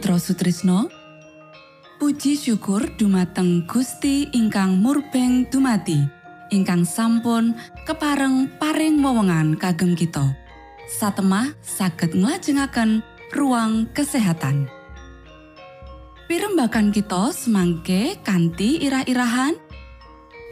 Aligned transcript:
Mitra 0.00 0.16
Sutrisno. 0.16 0.88
Puji 2.00 2.32
syukur 2.32 2.88
dumateng 2.96 3.68
Gusti 3.68 4.32
ingkang 4.32 4.80
murbeng 4.80 5.44
dumati 5.52 6.00
ingkang 6.48 6.88
sampun 6.88 7.52
kepareng 7.84 8.48
paring 8.56 8.96
wewenngan 9.04 9.60
kagem 9.60 9.92
kita. 9.92 10.24
Satemah 10.88 11.52
saged 11.60 12.16
nglajengaken 12.16 13.04
ruang 13.36 13.92
kesehatan. 13.92 14.72
Pirembakan 16.32 16.96
kita 16.96 17.36
semangke 17.36 18.16
kanthi 18.24 18.80
irah-irahan. 18.80 19.52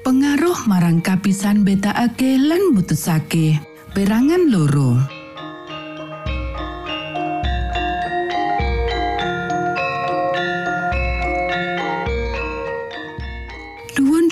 Pengaruh 0.05 0.69
marang 0.69 1.01
kapisan 1.01 1.65
betakake 1.65 2.37
lan 2.37 2.77
mutusake 2.77 3.57
perangan 3.97 4.45
loro 4.53 5.18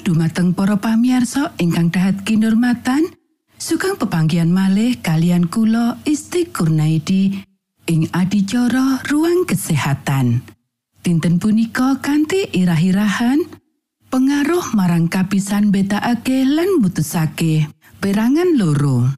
dumateng 0.07 0.55
para 0.55 0.79
pamiarsa 0.79 1.59
ingkang 1.59 1.91
dahat 1.91 2.23
kinurmatan 2.23 3.11
sugeng 3.59 3.99
pepanggian 3.99 4.55
malih 4.55 4.95
kalian 5.03 5.51
kula 5.51 5.99
Isti 6.07 6.47
Kurnaidi 6.47 7.43
ing 7.91 8.07
adicara 8.15 9.03
ruang 9.11 9.43
kesehatan. 9.51 10.47
Dinten 11.03 11.43
punika 11.43 11.99
kanthi 11.99 12.47
irah-irahan 12.55 13.51
pengaruh 14.07 14.79
marang 14.79 15.11
kapisan 15.11 15.75
betakake 15.75 16.47
lan 16.47 16.79
mutusake 16.79 17.67
perangan 17.99 18.55
loro. 18.55 19.11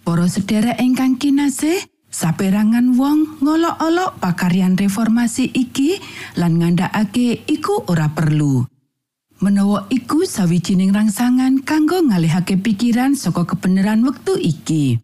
Para 0.00 0.24
sedherek 0.24 0.80
ingkang 0.80 1.20
kinasih 1.20 1.84
saperangan 2.08 2.96
wong 2.96 3.44
ngolok-olok 3.44 4.16
pakaryan 4.24 4.72
reformasi 4.80 5.52
iki 5.52 6.00
lan 6.40 6.56
ngandhakake 6.56 7.44
iku 7.44 7.84
ora 7.92 8.08
perlu 8.16 8.69
menawa 9.40 9.88
iku 9.88 10.28
sawijining 10.28 10.92
rangsangan 10.92 11.64
kanggo 11.64 12.04
ngalihake 12.04 12.60
pikiran 12.60 13.16
saka 13.16 13.48
kebenaran 13.48 14.04
wektu 14.04 14.36
iki. 14.36 15.00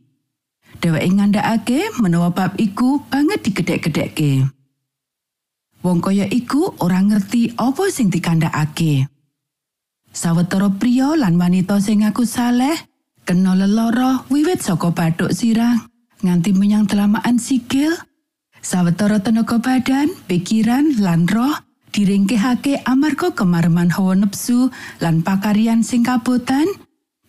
Dheweke 0.77 1.09
ngandhakake 1.09 1.81
menawa 2.05 2.29
bab 2.37 2.53
iku 2.61 3.01
banget 3.09 3.49
digedhek-gedhekke. 3.49 4.45
Wong 5.81 6.05
kaya 6.05 6.29
iku 6.29 6.77
ora 6.85 7.01
ngerti 7.01 7.57
apa 7.57 7.89
sing 7.89 8.13
dikandhakake. 8.13 9.09
Sawetara 10.13 10.69
pria 10.77 11.17
lan 11.17 11.41
wanita 11.41 11.81
sing 11.81 12.05
ngaku 12.05 12.29
saleh 12.29 12.77
kena 13.25 13.57
leloro 13.57 14.25
wiwit 14.29 14.61
saka 14.65 14.93
bathuk 14.93 15.33
sirah 15.33 15.77
nganti 16.25 16.57
menyang 16.57 16.89
telamaan 16.89 17.37
sikil 17.37 17.93
sawetara 18.65 19.21
tenaga 19.21 19.61
badan 19.61 20.09
pikiran 20.25 20.97
lan 21.05 21.29
roh 21.29 21.53
diringkehake 21.97 22.85
amarga 22.85 23.33
kemareman 23.33 23.89
hawa 23.89 24.13
nepsu 24.13 24.69
lan 25.01 25.25
pakaryan 25.25 25.81
sing 25.81 26.05
kabotan? 26.05 26.69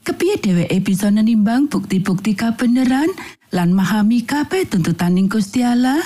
Kepiye 0.04 0.36
dheweke 0.44 0.84
bisa 0.84 1.08
nenimbang 1.08 1.72
bukti-bukti 1.72 2.36
kabeneran 2.36 3.08
lan 3.56 3.72
memahami 3.72 4.28
kabeh 4.28 4.68
tuntutan 4.68 5.16
Gusti 5.32 5.64
Allah? 5.64 6.04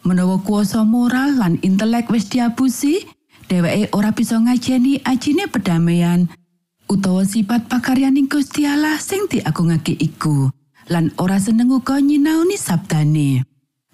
Menawa 0.00 0.40
kuasa 0.40 0.80
moral 0.88 1.36
lan 1.36 1.60
intelek 1.60 2.08
wis 2.08 2.32
diapusi 2.32 3.04
dheweke 3.52 3.92
ora 3.92 4.16
bisa 4.16 4.40
ngajeni 4.40 5.04
ajine 5.04 5.44
pedamaian 5.48 6.32
utawa 6.88 7.20
sifat 7.28 7.68
pakaryaning 7.68 8.32
Gusti 8.32 8.64
Allah 8.64 8.96
sing 8.96 9.28
diagungake 9.28 9.92
iku 9.92 10.48
lan 10.88 11.12
ora 11.20 11.36
seneng 11.36 11.68
uga 11.68 12.00
nyinaoni 12.00 12.56
sabdane. 12.56 13.44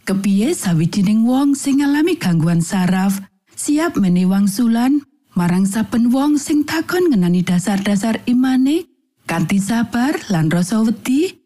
Kepiye 0.03 0.51
sawijining 0.55 1.23
wong 1.23 1.55
sing 1.55 1.79
ngalami 1.79 2.19
gangguan 2.19 2.59
saraf 2.59 3.23
siap 3.63 3.95
menehi 3.95 4.27
wangsulan 4.27 5.07
marang 5.39 5.63
saben 5.63 6.11
wong 6.11 6.35
sing 6.35 6.67
takon 6.67 7.15
ngenani 7.15 7.47
dasar-dasar 7.47 8.19
imane 8.27 8.91
kanthi 9.31 9.63
sabar 9.63 10.19
lan 10.35 10.51
rasa 10.51 10.83
wedi. 10.83 11.39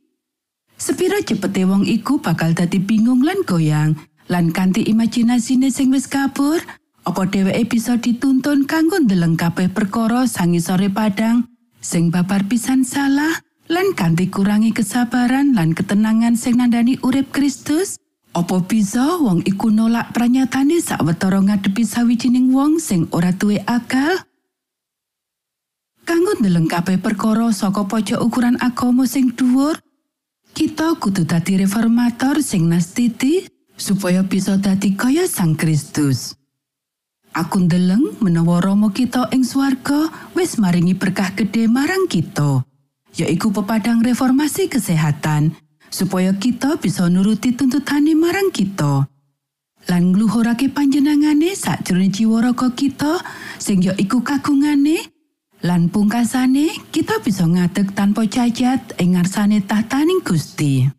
Sepira 0.80 1.20
cepete 1.20 1.68
wong 1.68 1.84
iku 1.84 2.16
bakal 2.16 2.56
dadi 2.56 2.80
bingung 2.80 3.20
lan 3.20 3.44
goyang 3.44 4.00
lan 4.32 4.48
kanthi 4.48 4.88
imajinasine 4.88 5.68
sing 5.68 5.92
wis 5.92 6.08
kabur 6.08 6.56
apa 7.04 7.22
dheweke 7.28 7.76
bisa 7.76 8.00
dituntun 8.00 8.64
kanggo 8.64 8.96
ndeleng 8.96 9.36
kabeh 9.36 9.68
perkara 9.68 10.24
sangisore 10.24 10.88
padang 10.88 11.44
sing 11.84 12.08
babar 12.08 12.48
pisan 12.48 12.80
salah 12.80 13.44
lan 13.68 13.92
kanthi 13.92 14.32
kurangi 14.32 14.72
kesabaran 14.72 15.52
lan 15.52 15.76
ketenangan 15.76 16.32
sing 16.32 16.56
nandani 16.56 16.96
urip 17.04 17.28
Kristus 17.28 18.00
Apa 18.36 18.60
bisa 18.60 19.16
wong 19.16 19.40
iku 19.48 19.72
nolak 19.72 20.12
pranyatane 20.12 20.76
sawetara 20.76 21.40
ngadepi 21.40 21.88
sawijining 21.88 22.52
wong 22.52 22.76
sing 22.76 23.08
ora 23.08 23.32
duwe 23.32 23.64
akal? 23.64 24.12
Kanggo 26.04 26.36
ndeleng 26.36 26.68
kabeh 26.68 27.00
perkara 27.00 27.48
saka 27.56 27.88
pojok 27.88 28.20
ukuran 28.20 28.60
agama 28.60 29.08
sing 29.08 29.32
dhuwur, 29.32 29.80
kita 30.52 31.00
kudu 31.00 31.24
dadi 31.24 31.64
reformator 31.64 32.44
sing 32.44 32.68
nastiti 32.68 33.48
supaya 33.72 34.20
bisa 34.20 34.60
dadi 34.60 34.92
kaya 34.92 35.24
Sang 35.24 35.56
Kristus. 35.56 36.36
Aku 37.32 37.64
ndeleng 37.64 38.20
menawa 38.20 38.60
Rama 38.60 38.92
kita 38.92 39.32
ing 39.32 39.48
swarga 39.48 40.12
wis 40.36 40.60
maringi 40.60 40.92
berkah 40.92 41.32
gede 41.32 41.72
marang 41.72 42.04
kita, 42.04 42.68
yaiku 43.16 43.48
pepadang 43.48 44.04
reformasi 44.04 44.68
kesehatan 44.68 45.56
supaya 45.90 46.34
kita 46.36 46.78
bisa 46.78 47.06
nuruti 47.06 47.54
tuntutane 47.54 48.12
marang 48.12 48.50
kita. 48.54 49.06
Lan 49.86 50.10
ngluhurake 50.10 50.74
panjenengane 50.74 51.54
sakjroning 51.54 52.10
jiwa 52.10 52.42
raga 52.42 52.74
kita 52.74 53.22
sing 53.62 53.78
ya 53.86 53.94
iku 53.94 54.18
kagungane 54.18 55.14
lan 55.62 55.88
pungkasane 55.88 56.90
kita 56.90 57.22
bisa 57.22 57.46
ngadeg 57.46 57.94
tanpa 57.94 58.26
cacat 58.26 58.98
ing 58.98 59.14
ngarsane 59.14 59.62
tahtaning 59.62 60.20
Gusti. 60.26 60.90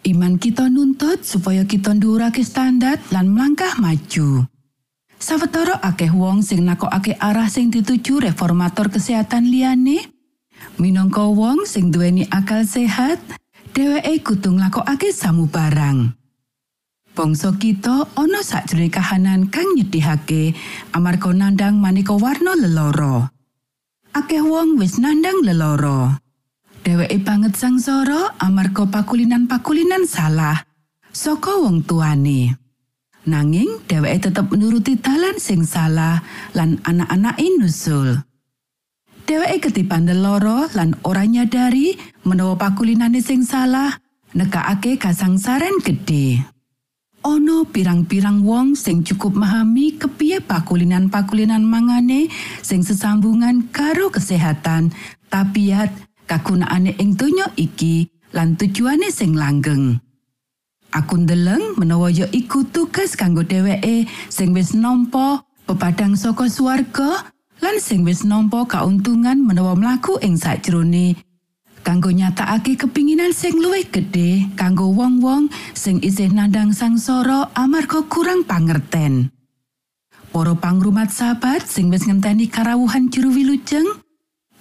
Iman 0.00 0.40
kita 0.40 0.72
nuntut 0.72 1.26
supaya 1.28 1.68
kita 1.68 1.92
ndhuwurake 1.92 2.40
standar 2.40 2.96
lan 3.12 3.36
melangkah 3.36 3.76
maju. 3.76 4.48
Sawetara 5.20 5.76
akeh 5.84 6.08
wong 6.08 6.40
sing 6.40 6.64
nakokake 6.64 7.12
arah 7.20 7.44
sing 7.52 7.68
dituju 7.68 8.24
reformator 8.24 8.88
kesehatan 8.88 9.52
liyane, 9.52 10.08
minangka 10.80 11.28
wong 11.28 11.68
sing 11.68 11.92
duweni 11.92 12.24
akal 12.32 12.64
sehat, 12.64 13.20
dheweke 13.74 14.22
kudu 14.26 14.58
nglakokake 14.58 15.14
samubarang. 15.14 16.14
Bangsa 17.10 17.50
kita 17.58 18.06
ana 18.14 18.40
sakjroning 18.40 18.90
kahanan 18.90 19.50
kang 19.50 19.66
nyedihake 19.74 20.54
amarga 20.94 21.34
nandang 21.34 21.82
maneka 21.82 22.14
warna 22.14 22.54
leloro. 22.54 23.28
Akeh 24.14 24.42
wong 24.42 24.78
wis 24.78 24.98
nandang 25.02 25.42
leloro. 25.42 26.18
Dheweke 26.80 27.20
banget 27.20 27.58
sangsara 27.58 28.38
amarga 28.40 28.88
pakulinan-pakulinan 28.88 30.06
salah 30.08 30.64
saka 31.12 31.60
wong 31.60 31.82
tuane. 31.84 32.56
Nanging 33.26 33.84
dheweke 33.84 34.30
tetep 34.30 34.48
nuruti 34.56 34.96
dalan 34.96 35.36
sing 35.36 35.66
salah 35.66 36.24
lan 36.56 36.80
anak-anake 36.86 37.46
nusul. 37.58 38.29
Dheweke 39.30 39.70
ketipan 39.70 40.10
loro 40.10 40.66
lan 40.74 40.98
ora 41.06 41.22
nyadari 41.22 41.94
menawa 42.26 42.58
pakulinane 42.58 43.22
sing 43.22 43.46
salah 43.46 43.94
nekakake 44.34 44.98
kasangsaran 44.98 45.78
gede. 45.86 46.42
Ono 47.22 47.62
pirang-pirang 47.62 48.42
wong 48.42 48.74
sing 48.74 49.06
cukup 49.06 49.38
memahami 49.38 49.94
kepiye 50.02 50.42
pakulinan-pakulinan 50.42 51.62
mangane 51.62 52.26
sing 52.58 52.82
sesambungan 52.82 53.70
karo 53.70 54.10
kesehatan, 54.10 54.90
tabiat, 55.30 55.94
kagunaane 56.26 56.98
ing 56.98 57.14
donya 57.14 57.54
iki 57.54 58.10
lan 58.34 58.58
tujuane 58.58 59.14
sing 59.14 59.38
langgeng. 59.38 60.02
Aku 60.90 61.22
ndeleng 61.22 61.78
menawa 61.78 62.10
ya 62.10 62.26
iku 62.34 62.66
tugas 62.66 63.14
kanggo 63.14 63.46
dheweke 63.46 64.10
sing 64.26 64.50
wis 64.58 64.74
nampa 64.74 65.46
pepadang 65.70 66.18
saka 66.18 66.50
swarga 66.50 67.30
lan 67.60 67.76
sing 67.80 68.04
wis 68.08 68.24
nampa 68.24 68.64
kauntungan 68.64 69.40
menawa 69.40 69.76
mlaku 69.76 70.16
ing 70.24 70.36
sakjroning 70.36 71.16
kanggo 71.80 72.12
nyatakake 72.12 72.76
kepinginan 72.76 73.32
sing 73.32 73.56
luwih 73.56 73.88
gedhe 73.88 74.48
kanggo 74.56 74.92
wong-wong 74.92 75.48
sing 75.72 76.00
isih 76.04 76.28
nandang 76.32 76.76
sangsara 76.76 77.48
amarga 77.56 78.04
kurang 78.08 78.44
pangerten. 78.44 79.32
Para 80.30 80.54
pangrumat 80.54 81.10
sahabat 81.10 81.66
sing 81.66 81.90
wis 81.90 82.06
ngenteni 82.06 82.46
karawuhan 82.46 83.10
juru 83.10 83.34
wilujeng, 83.34 83.98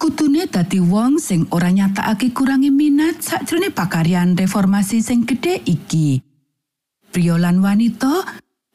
kutune 0.01 0.50
dadi 0.50 0.82
wong 0.82 1.22
sing 1.22 1.46
ora 1.53 1.70
nyatakake 1.70 2.34
kurangi 2.34 2.74
minat 2.74 3.22
sakjroning 3.22 3.75
pakaryan 3.77 4.34
reformasi 4.34 5.03
sing 5.06 5.29
gedhe 5.29 5.62
iki. 5.70 6.25
Pria 7.13 7.38
lan 7.38 7.62
wanita 7.62 8.25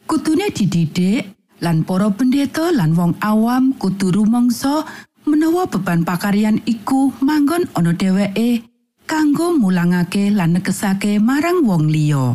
kutune 0.06 0.54
dididik 0.54 1.33
lan 1.62 1.86
para 1.86 2.10
pendeta 2.10 2.74
lan 2.74 2.96
wong 2.98 3.14
awam 3.22 3.76
kudu 3.78 4.10
rumangsa 4.10 4.82
menawa 5.28 5.68
beban 5.70 6.02
pakaryan 6.02 6.60
iku 6.66 7.14
manggon 7.22 7.68
ana 7.78 7.94
dheweke 7.94 8.66
kanggo 9.04 9.54
mulangake 9.56 10.32
lan 10.32 10.56
nekesake 10.56 11.20
marang 11.20 11.64
wong 11.64 11.88
liya. 11.88 12.34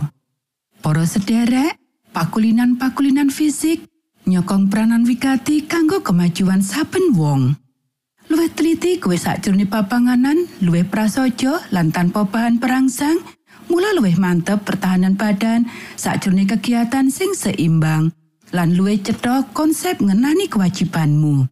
Para 0.79 1.03
sederek, 1.03 1.75
pakulinan-pakulinan 2.15 3.33
fisik, 3.33 3.83
nyokong 4.23 4.71
peranan 4.71 5.03
wigati 5.03 5.67
kanggo 5.67 5.99
kemajuan 5.99 6.63
saben 6.63 7.11
wong. 7.17 7.57
Luwih 8.29 8.53
teliti 8.53 9.01
kowe 9.01 9.17
sakjroning 9.17 9.67
papanganan, 9.67 10.45
luwih 10.61 10.85
prasaja 10.85 11.65
lan 11.73 11.89
tanpa 11.89 12.29
bahan 12.29 12.61
perangsang, 12.61 13.17
mula 13.67 13.89
luwih 13.97 14.15
mantep 14.21 14.61
pertahanan 14.61 15.17
badan 15.17 15.65
sakjroning 15.97 16.45
kegiatan 16.45 17.09
sing 17.09 17.33
seimbang 17.33 18.13
lan 18.55 18.73
luwih 18.73 19.01
cetha 19.01 19.45
konsep 19.53 20.01
ngenani 20.01 20.49
kewajibanmu. 20.49 21.45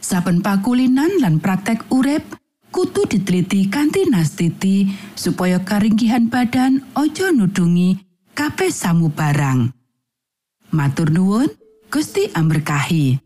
Saben 0.00 0.40
pakulinan 0.44 1.18
lan 1.18 1.42
praktek 1.42 1.88
urip 1.90 2.22
kudu 2.70 3.08
diteliti 3.08 3.66
kanthi 3.66 4.06
nastiti 4.06 4.92
supaya 5.16 5.60
karinggihan 5.64 6.28
badan 6.28 6.84
ojo 6.94 7.32
nudungi 7.32 7.96
kabeh 8.36 8.70
samu 8.70 9.08
barang. 9.10 9.72
Matur 10.70 11.08
nuwun, 11.08 11.48
Gusti 11.88 12.28
amberkahi. 12.34 13.25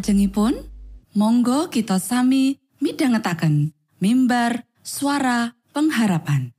Salajengipun, 0.00 0.56
monggo 1.12 1.68
kita 1.68 2.00
sami 2.00 2.56
midhangetaken 2.80 3.76
mimbar 4.00 4.64
suara 4.80 5.52
pengharapan. 5.76 6.56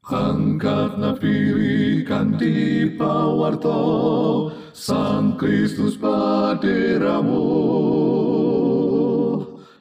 Pawarto 3.02 3.82
Sang 4.78 5.42
Kristus 5.42 5.98
paderamu. 5.98 7.42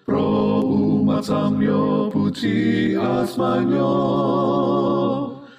Pro 0.09 0.65
umat 0.65 1.29
samyo 1.29 2.09
puji 2.09 2.97
asmanyo 2.97 3.93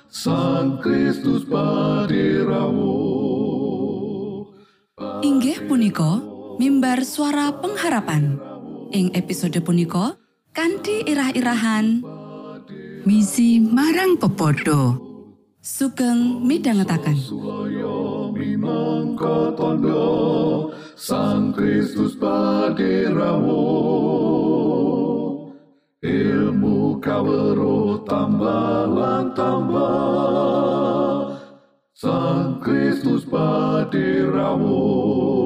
Sang 0.09 0.81
Kristus 0.81 1.45
paderamu. 1.45 2.97
Inggih 5.21 5.69
punika 5.69 6.30
mimbar 6.61 7.01
suara 7.01 7.57
pengharapan. 7.57 8.37
Ing 8.93 9.09
episode 9.17 9.57
punika 9.65 10.13
kanthi 10.53 11.01
irah-irahan 11.09 12.05
Misi 13.01 13.57
marang 13.57 14.21
pepodo. 14.21 15.09
sugeng 15.57 16.45
tondo 19.57 20.05
Sang 20.93 21.49
Kristus 21.49 22.13
paderamu 22.13 23.65
Ilmu 26.05 27.01
kawero 27.01 28.05
tambah 28.05 29.33
tambah 29.33 31.41
Sang 31.97 32.61
Kristus 32.61 33.25
paderamu 33.25 35.40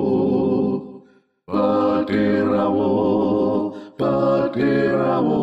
Paderamu 2.05 3.73
Paderamu 3.97 5.41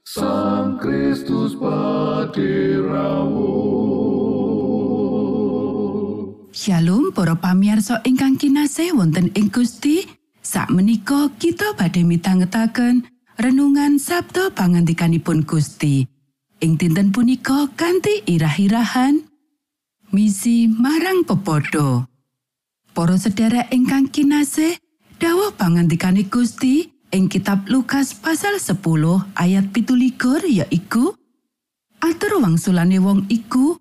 Sang 0.00 0.80
Kristus 0.80 1.52
paderamu 1.60 3.52
Shalom 6.56 7.12
para 7.12 7.36
pamirsa 7.36 8.00
ingkang 8.08 8.40
kinasih 8.40 8.96
wonten 8.96 9.28
ing 9.36 9.52
Gusti. 9.52 10.08
Sakmenika 10.40 11.36
kita 11.36 11.76
badhe 11.76 12.00
mitangetaken 12.08 13.04
renungan 13.36 14.00
Sabda 14.00 14.56
pangandikanipun 14.56 15.44
Gusti. 15.44 16.08
Ing 16.64 16.80
dinten 16.80 17.12
punika 17.12 17.68
kanthi 17.76 18.24
irah-irahan 18.24 19.20
misi 20.16 20.64
marang 20.64 21.28
pepodo. 21.28 22.08
Para 22.98 23.14
sedherek 23.14 23.70
ingkang 23.70 24.10
kinasih, 24.10 24.74
dawuh 25.22 25.54
pangandikane 25.54 26.26
Gusti 26.26 26.90
ing 27.14 27.30
kitab 27.30 27.70
Lukas 27.70 28.10
pasal 28.10 28.58
10 28.58 28.74
ayat 29.38 29.70
17 29.70 30.18
yaiku 30.50 31.14
Atur 32.02 32.42
wangsulane 32.42 32.98
wong 32.98 33.30
iku 33.30 33.78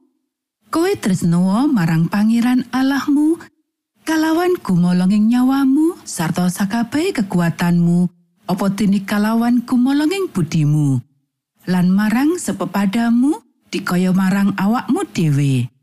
Kowe 0.70 0.94
tresnoa 1.02 1.66
marang 1.66 2.06
Pangeran 2.14 2.70
Allahmu 2.70 3.42
kalawan 4.06 4.54
gumolonging 4.62 5.34
nyawamu 5.34 5.98
sarta 6.06 6.46
sakabeh 6.46 7.10
kekuatanmu 7.18 8.06
apa 8.46 8.66
dene 8.70 9.02
kalawan 9.02 9.66
gumolonging 9.66 10.30
budimu 10.30 11.02
lan 11.66 11.90
marang 11.90 12.38
sepepadamu 12.38 13.42
dikaya 13.74 14.14
marang 14.14 14.54
awakmu 14.62 15.10
dhewe. 15.10 15.74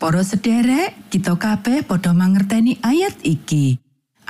Para 0.00 0.24
sederek, 0.24 0.96
kita 1.12 1.36
kabeh 1.36 1.84
padha 1.84 2.16
mangerteni 2.16 2.80
ayat 2.80 3.20
iki. 3.20 3.76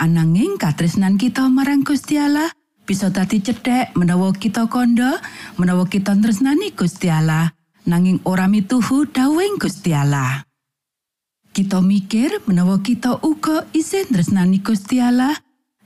Ananging 0.03 0.59
katresnan 0.59 1.15
kita 1.15 1.47
marang 1.47 1.87
Gusti 1.87 2.19
Allah 2.19 2.51
bisa 2.83 3.07
dadi 3.15 3.39
cedhek 3.39 3.95
menawa 3.95 4.35
kita 4.35 4.67
kandha, 4.67 5.23
menawa 5.63 5.87
kita 5.87 6.19
tresnani 6.19 6.75
Gusti 6.75 7.07
Allah, 7.07 7.55
nanging 7.87 8.19
ora 8.27 8.51
mituhu 8.51 9.07
dawuhing 9.15 9.63
Gusti 9.63 9.95
Allah. 9.95 10.43
Kita 11.55 11.79
mikir 11.79 12.43
menawa 12.51 12.83
kita 12.83 13.23
uga 13.23 13.71
isih 13.71 14.11
tresnani 14.11 14.59
Gusti 14.67 14.99
Allah, 14.99 15.39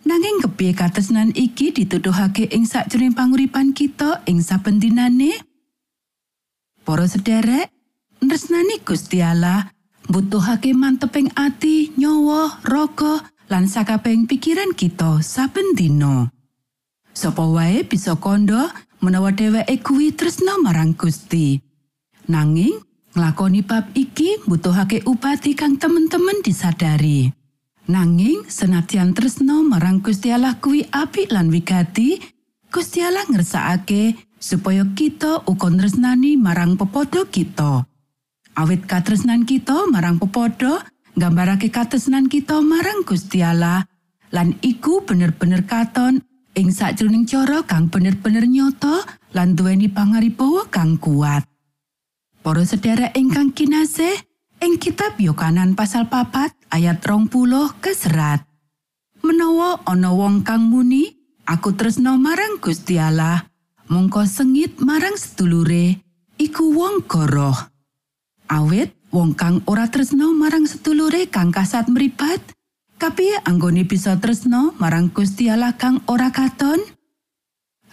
nanging 0.09 0.49
kepiye 0.49 0.73
katresnan 0.73 1.37
iki 1.37 1.77
dituduhake 1.77 2.49
ing 2.57 2.65
sakjroning 2.65 3.13
panguripan 3.13 3.77
kita 3.77 4.25
ing 4.25 4.41
saben 4.41 4.81
dinane? 4.81 5.45
Para 6.89 7.05
sederek, 7.05 7.69
tresnani 8.25 8.81
Gusti 8.81 9.21
Allah 9.21 9.74
mbutuhake 10.09 10.77
manteping 10.77 11.33
ati, 11.37 11.93
nyawa, 11.97 12.61
raga, 12.65 13.25
lan 13.49 13.69
sakabehing 13.69 14.25
pikiran 14.25 14.73
kita 14.73 15.21
saben 15.21 15.77
dina. 15.77 16.33
Sapa 17.15 17.47
wae 17.47 17.87
bisa 17.87 18.19
kandha 18.19 18.75
menawa 18.99 19.31
dheweke 19.31 19.79
kuwi 19.85 20.17
tresna 20.17 20.59
marang 20.59 20.97
Gusti. 20.99 21.61
Nanging 22.27 22.81
nglakoni 23.15 23.63
bab 23.63 23.93
iki 23.95 24.43
mbutuhake 24.49 25.05
upati 25.07 25.55
kang 25.55 25.79
temen-temen 25.79 26.43
disadari. 26.43 27.31
Nanging 27.85 28.49
senadyan 28.49 29.13
tresna 29.13 29.61
marang 29.61 30.01
Gusti 30.01 30.33
Allah 30.33 30.57
kuwi 30.59 30.89
apik 30.89 31.31
lan 31.31 31.53
wigati, 31.53 32.17
Gusti 32.73 33.05
Allah 33.05 33.29
ngersakake 33.29 34.17
supaya 34.41 34.83
kita 34.97 35.45
uga 35.47 35.69
tresnani 35.71 36.35
marang 36.41 36.75
pepodo 36.75 37.29
kita. 37.29 37.87
Awit 38.55 38.87
katresnan 38.87 39.43
kita 39.43 39.91
marang 39.91 40.23
pepodo 40.23 40.79
nggambarake 41.19 41.75
katresnan 41.75 42.31
kita 42.31 42.63
marang 42.63 43.03
Gusti 43.03 43.43
lan 43.43 44.49
iku 44.63 45.03
bener-bener 45.03 45.67
katon 45.67 46.23
ing 46.55 46.71
sakjroning 46.71 47.27
cara 47.27 47.67
kang 47.67 47.91
bener-bener 47.91 48.47
nyata 48.47 49.03
lan 49.35 49.59
duweni 49.59 49.91
pangaribawa 49.91 50.71
kang 50.71 51.03
kuat. 51.03 51.43
Para 52.47 52.63
sedherek 52.63 53.19
ingkang 53.19 53.51
kinasih, 53.51 54.15
ing 54.63 54.79
kitab 54.79 55.19
Yohanan 55.19 55.75
pasal 55.75 56.07
papat 56.07 56.55
ayat 56.71 57.03
rong 57.03 57.27
puluh 57.27 57.75
keserat. 57.83 58.47
Menawa 59.27 59.83
ana 59.83 60.15
wong 60.15 60.47
kang 60.47 60.71
muni, 60.71 61.11
aku 61.43 61.75
tresno 61.75 62.15
marang 62.23 62.63
Gusti 62.63 63.03
Allah, 63.03 63.51
mongko 63.91 64.23
sengit 64.31 64.79
marang 64.79 65.19
sedulure, 65.19 65.99
iku 66.39 66.71
wong 66.71 67.03
goroh. 67.11 67.74
Awit 68.53 68.93
wong 69.09 69.33
kang 69.33 69.65
ora 69.65 69.89
tresno 69.89 70.29
marang 70.37 70.69
sedulure 70.69 71.33
kang 71.33 71.49
kasat 71.49 71.89
mripat, 71.89 72.45
kapiye 73.01 73.41
anggone 73.49 73.89
bisa 73.89 74.21
tresno 74.21 74.77
marang 74.77 75.09
Gusti 75.09 75.49
Allah 75.49 75.73
kang 75.81 76.05
ora 76.05 76.29
katon? 76.29 76.77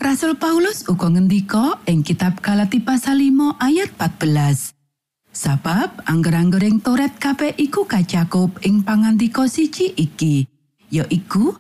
Rasul 0.01 0.35
Paulus 0.35 0.83
uga 0.89 1.07
ngendika 1.13 1.79
ing 1.87 2.01
kitab 2.01 2.41
Galati 2.41 2.81
pasal 2.81 3.21
5 3.21 3.61
ayat 3.61 3.93
14. 3.95 4.73
Sabab 5.31 6.03
angger-anggering 6.03 6.83
Toret 6.83 7.15
kabeh 7.15 7.55
iku 7.55 7.87
kacakup 7.87 8.59
ing 8.67 8.83
pangandika 8.83 9.47
siji 9.47 9.95
iki, 9.95 10.49
yaiku 10.91 11.55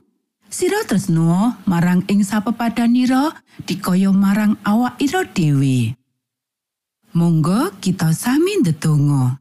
sira 0.51 0.83
tresno 0.83 1.55
marang 1.63 2.03
ing 2.11 2.27
sapepadanira 2.27 3.31
dikaya 3.63 4.11
marang 4.11 4.59
awak 4.67 4.99
ira 4.99 5.23
dhewe. 5.23 5.95
Monggo 7.11 7.75
kita 7.83 8.15
sami 8.15 8.63
ndedonga. 8.63 9.35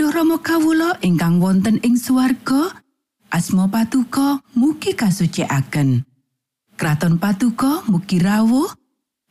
Duh 0.00 0.08
Rama 0.08 0.40
kawula 0.40 0.96
ingkang 1.04 1.36
wonten 1.36 1.76
ing 1.84 2.00
swarga, 2.00 2.72
asma 3.28 3.68
patuko 3.68 4.40
mugi 4.56 4.96
kasucikaken. 4.96 6.08
Kraton 6.80 7.20
patuko 7.20 7.84
mugi 7.84 8.16
rawuh, 8.16 8.72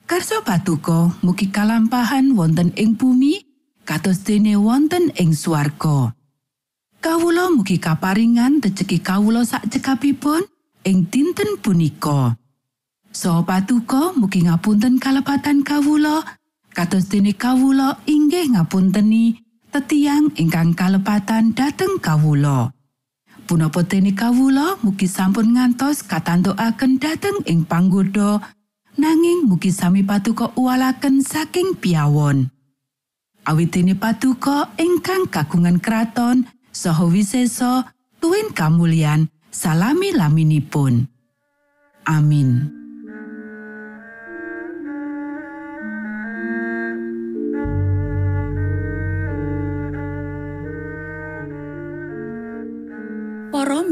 karso 0.06 0.46
patuko 0.46 1.10
mugi 1.26 1.50
kalampahan 1.50 2.38
wonten 2.38 2.70
ing 2.78 2.94
bumi, 2.94 3.42
kados 3.82 4.22
dene 4.22 4.54
wonten 4.54 5.10
ing 5.18 5.34
swarga. 5.34 6.14
Kawula 7.02 7.50
mugi 7.50 7.82
kaparingan 7.82 8.62
rejeki 8.62 9.02
kawula 9.02 9.42
sak 9.42 9.66
cekapipun 9.74 10.46
ing 10.86 11.10
dinten 11.10 11.58
punika. 11.66 12.38
Saha 13.10 13.42
patuko 13.42 14.14
mugi 14.14 14.46
ngapunten 14.46 15.02
kalepatan 15.02 15.66
kawula, 15.66 16.22
kados 16.74 17.10
dene 17.10 17.36
kawula 17.36 18.00
inggih 18.06 18.56
ngapunteni 18.56 19.42
tetiang 19.70 20.34
ingkang 20.38 20.74
kalepatan 20.74 21.54
dhateng 21.54 22.02
kawula. 22.02 22.74
Punapa 23.50 23.82
dene 23.82 24.14
kawula 24.14 24.78
mugi 24.86 25.10
sampun 25.10 25.58
ngantos 25.58 26.06
katantukaken 26.06 27.02
dhateng 27.02 27.42
ing 27.50 27.66
panggoda 27.66 28.38
nanging 28.98 29.50
mugi 29.50 29.74
sami 29.74 30.06
patuko 30.06 30.54
uwalaken 30.54 31.26
saking 31.26 31.74
piawon. 31.78 32.54
Awit 33.50 33.74
dene 33.74 33.98
patuko 33.98 34.70
ingkang 34.78 35.26
kagungan 35.34 35.82
kraton 35.82 36.46
saha 36.70 37.10
wisesa 37.10 37.90
tuwin 38.22 38.54
kamulyan 38.54 39.26
salami 39.50 40.14
laminipun. 40.14 41.10
Amin. 42.06 42.79